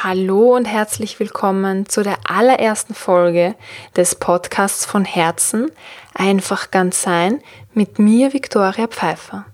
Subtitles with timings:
[0.00, 3.56] Hallo und herzlich willkommen zu der allerersten Folge
[3.96, 5.72] des Podcasts von Herzen
[6.14, 7.40] Einfach ganz sein
[7.74, 9.44] mit mir, Viktoria Pfeiffer.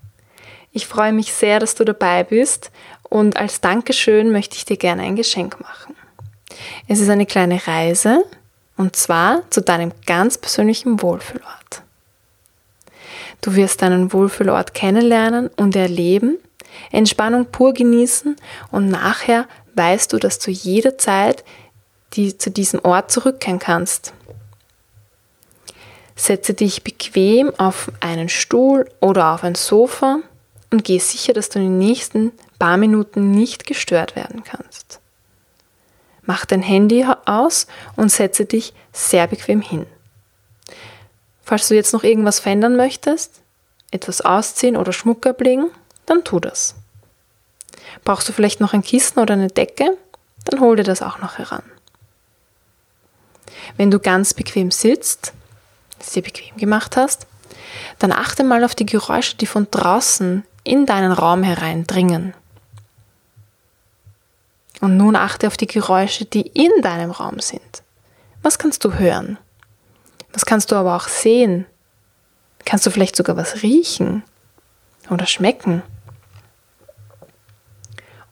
[0.70, 2.70] Ich freue mich sehr, dass du dabei bist
[3.04, 5.96] und als Dankeschön möchte ich dir gerne ein Geschenk machen.
[6.88, 8.22] Es ist eine kleine Reise
[8.76, 11.80] und zwar zu deinem ganz persönlichen Wohlfühlort.
[13.40, 16.36] Du wirst deinen Wohlfühlort kennenlernen und erleben,
[16.90, 18.36] Entspannung pur genießen
[18.70, 19.46] und nachher
[19.76, 21.44] weißt du, dass du jederzeit
[22.14, 24.12] die, zu diesem Ort zurückkehren kannst.
[26.16, 30.20] Setze dich bequem auf einen Stuhl oder auf ein Sofa
[30.70, 35.00] und geh sicher, dass du in den nächsten paar Minuten nicht gestört werden kannst.
[36.22, 37.66] Mach dein Handy aus
[37.96, 39.86] und setze dich sehr bequem hin.
[41.42, 43.42] Falls du jetzt noch irgendwas verändern möchtest,
[43.90, 45.66] etwas ausziehen oder Schmuck ablegen,
[46.06, 46.74] dann tu das.
[48.04, 49.96] Brauchst du vielleicht noch ein Kissen oder eine Decke?
[50.44, 51.62] Dann hol dir das auch noch heran.
[53.76, 55.32] Wenn du ganz bequem sitzt,
[55.98, 57.26] es dir bequem gemacht hast,
[57.98, 62.34] dann achte mal auf die Geräusche, die von draußen in deinen Raum hereindringen.
[64.80, 67.82] Und nun achte auf die Geräusche, die in deinem Raum sind.
[68.42, 69.38] Was kannst du hören?
[70.32, 71.66] Was kannst du aber auch sehen?
[72.64, 74.24] Kannst du vielleicht sogar was riechen
[75.10, 75.82] oder schmecken?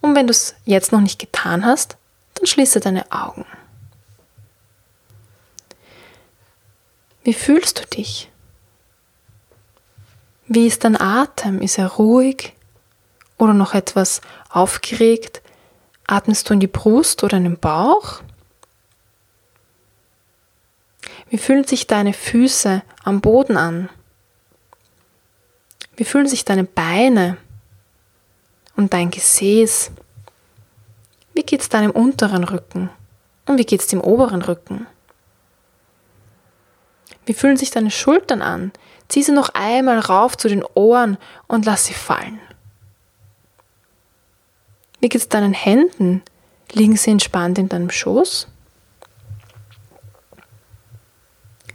[0.03, 1.97] Und wenn du es jetzt noch nicht getan hast,
[2.34, 3.47] dann schließe deine Augen.
[7.22, 8.31] Wie fühlst du dich?
[10.48, 11.62] Wie ist dein Atem?
[11.62, 12.53] Ist er ruhig
[13.39, 15.41] oder noch etwas aufgeregt?
[16.06, 18.22] Atmest du in die Brust oder in den Bauch?
[21.31, 23.89] Wie fühlen sich deine Füße am Boden an?
[25.97, 27.39] Wie fühlen sich deine Beine
[28.77, 29.91] und dein Gesäß?
[31.34, 32.91] Wie geht es deinem unteren Rücken?
[33.47, 34.87] Und wie geht es dem oberen Rücken?
[37.27, 38.72] Wie fühlen sich deine Schultern an?
[39.09, 42.41] Zieh sie noch einmal rauf zu den Ohren und lass sie fallen.
[45.00, 46.22] Wie geht es deinen Händen?
[46.72, 48.49] Liegen sie entspannt in deinem Schoß?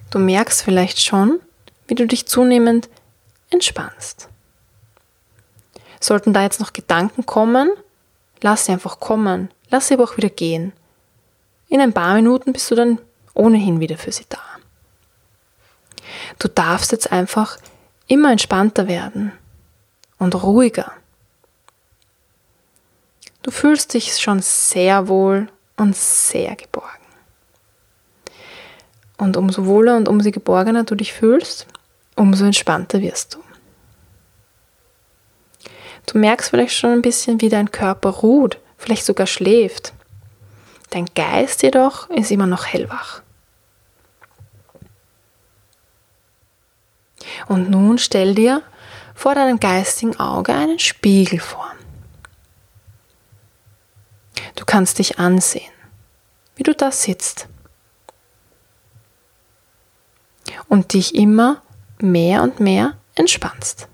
[0.09, 1.39] Du merkst vielleicht schon,
[1.87, 2.89] wie du dich zunehmend
[3.49, 4.29] entspannst.
[5.99, 7.71] Sollten da jetzt noch Gedanken kommen,
[8.41, 10.73] lass sie einfach kommen, lass sie aber auch wieder gehen.
[11.69, 12.99] In ein paar Minuten bist du dann
[13.33, 14.39] ohnehin wieder für sie da.
[16.39, 17.57] Du darfst jetzt einfach
[18.07, 19.31] immer entspannter werden
[20.17, 20.91] und ruhiger.
[23.43, 25.47] Du fühlst dich schon sehr wohl
[25.77, 26.87] und sehr geborgen.
[29.17, 31.65] Und umso wohler und umso geborgener du dich fühlst,
[32.15, 33.46] umso entspannter wirst du.
[36.07, 39.93] Du merkst vielleicht schon ein bisschen, wie dein Körper ruht, vielleicht sogar schläft.
[40.89, 43.21] Dein Geist jedoch ist immer noch hellwach.
[47.47, 48.63] Und nun stell dir
[49.13, 51.71] vor deinem geistigen Auge einen Spiegel vor.
[54.55, 55.71] Du kannst dich ansehen,
[56.55, 57.47] wie du da sitzt.
[60.69, 61.61] Und dich immer
[61.99, 63.89] mehr und mehr entspannst.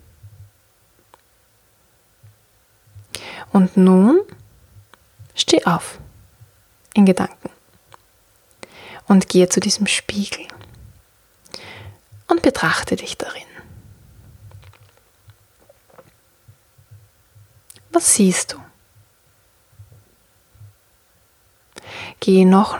[3.53, 4.19] Und nun
[5.36, 6.00] steh auf
[6.96, 7.50] in Gedanken
[9.08, 10.47] und gehe zu diesem Spiegel
[12.28, 13.44] und betrachte dich darin.
[17.91, 18.58] Was siehst du?
[22.20, 22.80] Gehe noch,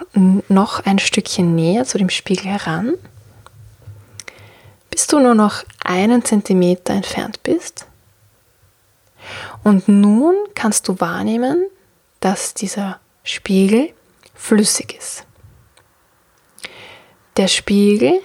[0.50, 2.96] noch ein Stückchen näher zu dem Spiegel heran,
[4.90, 7.86] bis du nur noch einen Zentimeter entfernt bist.
[9.64, 11.68] Und nun kannst du wahrnehmen,
[12.20, 13.94] dass dieser Spiegel
[14.34, 15.26] flüssig ist.
[17.38, 18.22] Der Spiegel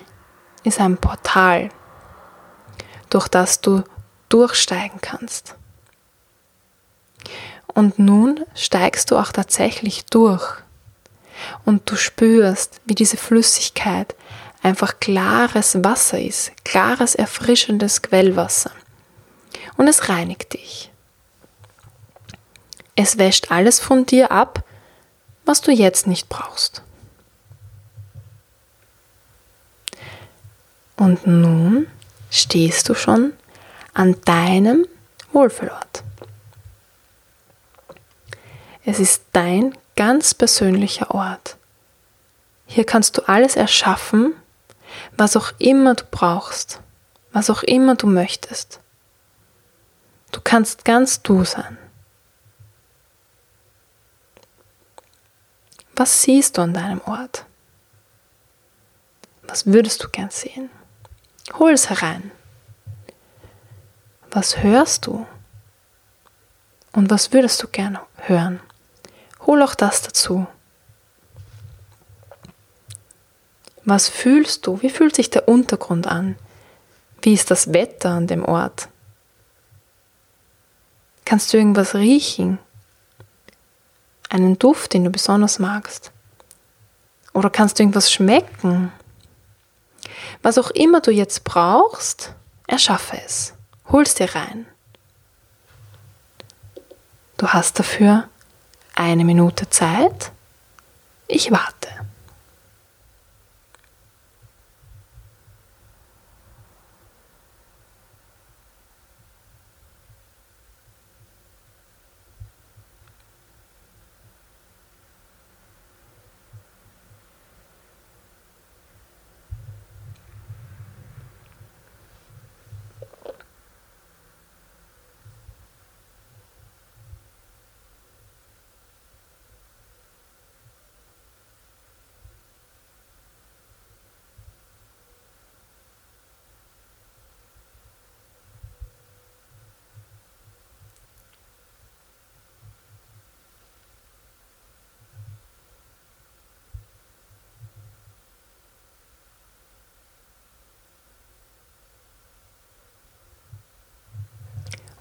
[0.64, 1.70] ist ein Portal,
[3.10, 3.84] durch das du
[4.28, 5.54] durchsteigen kannst.
[7.66, 10.44] Und nun steigst du auch tatsächlich durch
[11.64, 14.16] und du spürst, wie diese Flüssigkeit
[14.62, 18.72] einfach klares Wasser ist, klares, erfrischendes Quellwasser.
[19.76, 20.90] Und es reinigt dich.
[23.00, 24.64] Es wäscht alles von dir ab,
[25.44, 26.82] was du jetzt nicht brauchst.
[30.96, 31.86] Und nun
[32.28, 33.34] stehst du schon
[33.94, 34.84] an deinem
[35.30, 36.02] Wohlfühlort.
[38.84, 41.56] Es ist dein ganz persönlicher Ort.
[42.66, 44.34] Hier kannst du alles erschaffen,
[45.16, 46.80] was auch immer du brauchst,
[47.30, 48.80] was auch immer du möchtest.
[50.32, 51.78] Du kannst ganz du sein.
[55.98, 57.44] Was siehst du an deinem Ort?
[59.48, 60.70] Was würdest du gern sehen?
[61.58, 62.30] Hol es herein.
[64.30, 65.26] Was hörst du?
[66.92, 68.60] Und was würdest du gern hören?
[69.44, 70.46] Hol auch das dazu.
[73.84, 74.80] Was fühlst du?
[74.80, 76.38] Wie fühlt sich der Untergrund an?
[77.22, 78.88] Wie ist das Wetter an dem Ort?
[81.24, 82.60] Kannst du irgendwas riechen?
[84.28, 86.12] Einen Duft, den du besonders magst?
[87.32, 88.92] Oder kannst du irgendwas schmecken?
[90.42, 92.34] Was auch immer du jetzt brauchst,
[92.66, 93.54] erschaffe es.
[93.90, 94.66] Hol's dir rein.
[97.36, 98.28] Du hast dafür
[98.94, 100.32] eine Minute Zeit.
[101.28, 101.88] Ich warte.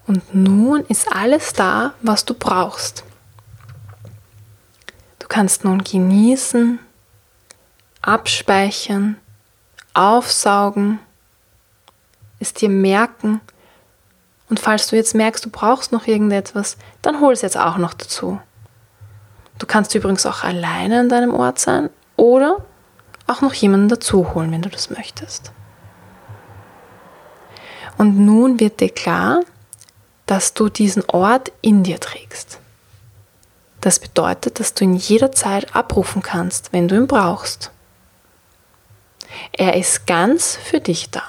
[0.08, 3.04] Und nun ist alles da, was du brauchst.
[5.18, 6.78] Du kannst nun genießen,
[8.00, 9.18] abspeichern,
[9.92, 10.98] aufsaugen,
[12.40, 13.42] es dir merken.
[14.48, 17.92] Und falls du jetzt merkst, du brauchst noch irgendetwas, dann hol es jetzt auch noch
[17.92, 18.40] dazu.
[19.58, 22.64] Du kannst übrigens auch alleine an deinem Ort sein oder
[23.26, 25.52] auch noch jemanden dazu holen, wenn du das möchtest.
[27.98, 29.42] Und nun wird dir klar,
[30.28, 32.60] dass du diesen Ort in dir trägst.
[33.80, 37.70] Das bedeutet, dass du ihn jederzeit abrufen kannst, wenn du ihn brauchst.
[39.52, 41.22] Er ist ganz für dich da.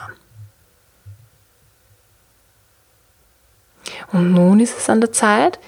[4.11, 5.59] Und nun ist es an der Zeit,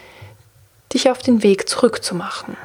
[0.91, 2.57] dich auf den Weg zurückzumachen.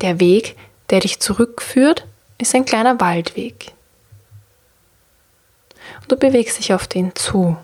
[0.00, 0.56] Der Weg,
[0.88, 2.06] der dich zurückführt,
[2.38, 3.74] ist ein kleiner Waldweg.
[6.08, 7.56] Du bewegst dich auf den zu.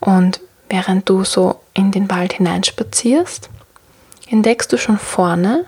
[0.00, 3.50] Und während du so in den Wald hineinspazierst,
[4.28, 5.66] entdeckst du schon vorne,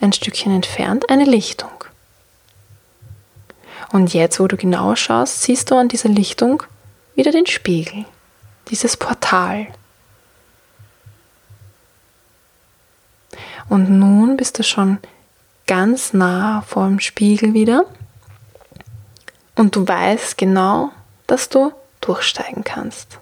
[0.00, 1.70] ein Stückchen entfernt, eine Lichtung.
[3.92, 6.62] Und jetzt, wo du genau schaust, siehst du an dieser Lichtung
[7.14, 8.06] wieder den Spiegel,
[8.70, 9.68] dieses Portal.
[13.68, 14.98] Und nun bist du schon
[15.66, 17.84] ganz nah vor dem Spiegel wieder
[19.56, 20.90] und du weißt genau,
[21.26, 23.18] dass du durchsteigen kannst.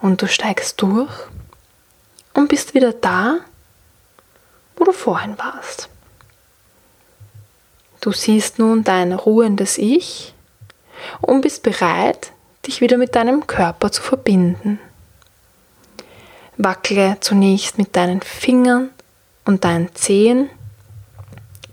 [0.00, 1.12] Und du steigst durch
[2.34, 3.38] und bist wieder da,
[4.76, 5.88] wo du vorhin warst.
[8.00, 10.34] Du siehst nun dein ruhendes Ich
[11.20, 12.32] und bist bereit,
[12.66, 14.78] dich wieder mit deinem Körper zu verbinden.
[16.56, 18.90] Wackle zunächst mit deinen Fingern
[19.44, 20.50] und deinen Zehen,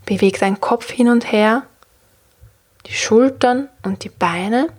[0.06, 1.64] beweg deinen Kopf hin und her
[2.88, 4.70] die Schultern und die Beine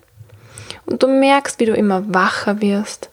[0.86, 3.10] und du merkst, wie du immer wacher wirst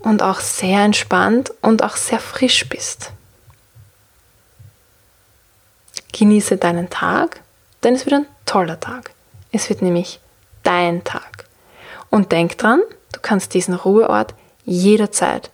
[0.00, 3.12] und auch sehr entspannt und auch sehr frisch bist.
[6.12, 7.40] Genieße deinen Tag,
[7.82, 9.12] denn es wird ein toller Tag.
[9.52, 10.20] Es wird nämlich
[10.62, 11.44] dein Tag.
[12.10, 15.50] Und denk dran, du kannst diesen Ruheort jederzeit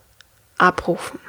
[0.58, 1.20] abrufen.